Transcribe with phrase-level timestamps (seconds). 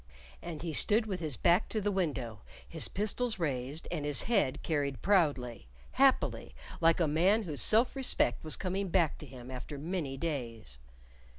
[0.41, 4.63] And he stood with his back to the window, his pistols raised, and his head
[4.63, 9.77] carried proudly happily like a man whose self respect was coming back to him after
[9.77, 10.79] many days.